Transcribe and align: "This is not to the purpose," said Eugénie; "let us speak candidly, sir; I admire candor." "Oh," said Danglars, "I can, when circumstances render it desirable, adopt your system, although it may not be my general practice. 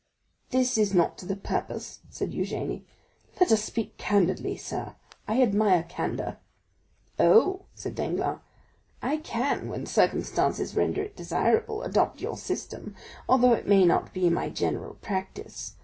"This 0.49 0.79
is 0.79 0.95
not 0.95 1.15
to 1.19 1.27
the 1.27 1.35
purpose," 1.35 1.99
said 2.09 2.31
Eugénie; 2.31 2.81
"let 3.39 3.51
us 3.51 3.61
speak 3.63 3.97
candidly, 3.97 4.57
sir; 4.57 4.95
I 5.27 5.43
admire 5.43 5.83
candor." 5.87 6.37
"Oh," 7.19 7.65
said 7.75 7.93
Danglars, 7.93 8.39
"I 9.03 9.17
can, 9.17 9.69
when 9.69 9.85
circumstances 9.85 10.75
render 10.75 11.03
it 11.03 11.15
desirable, 11.15 11.83
adopt 11.83 12.19
your 12.19 12.35
system, 12.37 12.95
although 13.29 13.53
it 13.53 13.67
may 13.67 13.85
not 13.85 14.11
be 14.11 14.27
my 14.31 14.49
general 14.49 14.95
practice. 15.03 15.75